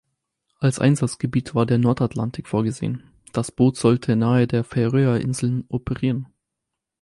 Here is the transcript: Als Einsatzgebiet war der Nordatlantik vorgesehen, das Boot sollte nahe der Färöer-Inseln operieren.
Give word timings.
Als 0.57 0.79
Einsatzgebiet 0.79 1.53
war 1.53 1.67
der 1.67 1.77
Nordatlantik 1.77 2.47
vorgesehen, 2.47 3.03
das 3.33 3.51
Boot 3.51 3.77
sollte 3.77 4.15
nahe 4.15 4.47
der 4.47 4.63
Färöer-Inseln 4.63 5.65
operieren. 5.67 6.25